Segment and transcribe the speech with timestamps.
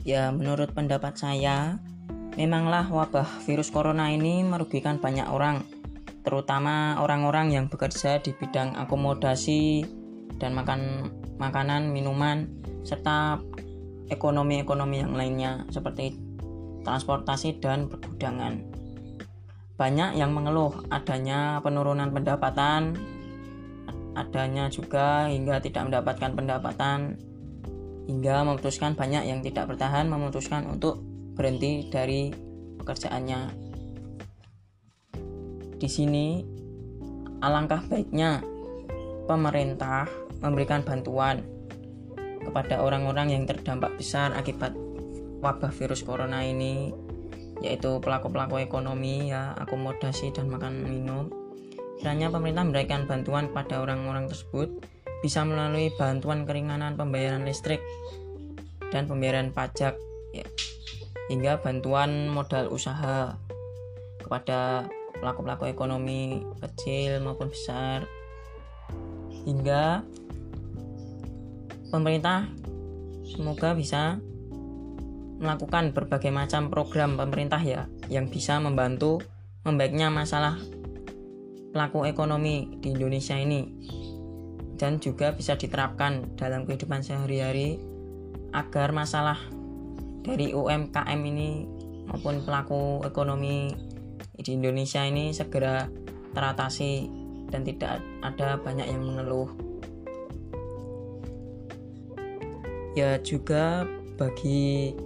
[0.00, 1.76] Ya, menurut pendapat saya,
[2.40, 5.60] memanglah wabah virus corona ini merugikan banyak orang,
[6.24, 9.84] terutama orang-orang yang bekerja di bidang akomodasi
[10.40, 12.48] dan makan makanan, minuman,
[12.80, 13.44] serta
[14.08, 16.16] ekonomi-ekonomi yang lainnya seperti
[16.80, 18.56] transportasi dan pergudangan.
[19.76, 22.96] Banyak yang mengeluh adanya penurunan pendapatan,
[24.16, 27.20] adanya juga hingga tidak mendapatkan pendapatan
[28.08, 31.02] hingga memutuskan banyak yang tidak bertahan memutuskan untuk
[31.36, 32.32] berhenti dari
[32.80, 33.40] pekerjaannya.
[35.80, 36.44] Di sini
[37.40, 38.44] alangkah baiknya
[39.24, 40.04] pemerintah
[40.40, 41.40] memberikan bantuan
[42.40, 44.72] kepada orang-orang yang terdampak besar akibat
[45.40, 46.92] wabah virus corona ini
[47.60, 51.28] yaitu pelaku-pelaku ekonomi ya akomodasi dan makan minum
[52.00, 54.80] kiranya pemerintah memberikan bantuan kepada orang-orang tersebut
[55.20, 57.80] bisa melalui bantuan keringanan pembayaran listrik
[58.90, 59.94] dan pembayaran pajak
[60.32, 60.46] ya,
[61.28, 63.36] hingga bantuan modal usaha
[64.20, 64.88] kepada
[65.20, 68.08] pelaku-pelaku ekonomi kecil maupun besar.
[69.44, 70.04] Hingga
[71.92, 72.48] pemerintah
[73.24, 74.20] semoga bisa
[75.40, 79.24] melakukan berbagai macam program pemerintah ya yang bisa membantu
[79.64, 80.60] membaiknya masalah
[81.72, 83.64] pelaku ekonomi di Indonesia ini
[84.80, 87.76] dan juga bisa diterapkan dalam kehidupan sehari-hari
[88.56, 89.36] agar masalah
[90.24, 91.68] dari UMKM ini
[92.08, 93.68] maupun pelaku ekonomi
[94.40, 95.84] di Indonesia ini segera
[96.32, 97.12] teratasi
[97.52, 99.52] dan tidak ada banyak yang mengeluh.
[102.96, 103.84] Ya juga
[104.16, 104.96] bagi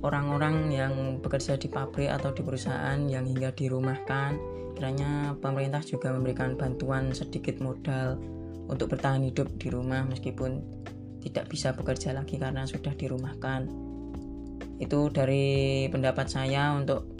[0.00, 4.40] orang-orang yang bekerja di pabrik atau di perusahaan yang hingga dirumahkan,
[4.74, 8.18] kiranya pemerintah juga memberikan bantuan sedikit modal
[8.66, 10.62] untuk bertahan hidup di rumah meskipun
[11.22, 13.66] tidak bisa bekerja lagi karena sudah dirumahkan.
[14.78, 17.16] Itu dari pendapat saya untuk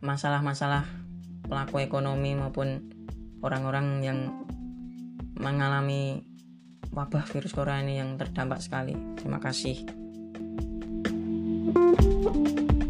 [0.00, 0.86] masalah-masalah
[1.46, 2.86] pelaku ekonomi maupun
[3.42, 4.18] orang-orang yang
[5.40, 6.22] mengalami
[6.92, 8.94] wabah virus corona ini yang terdampak sekali.
[9.18, 9.98] Terima kasih.
[11.70, 12.89] thank you